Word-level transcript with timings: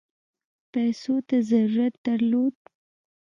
پیسو 0.71 1.15
ته 1.27 1.37
ضرورت 1.49 1.93
درلود. 2.05 2.55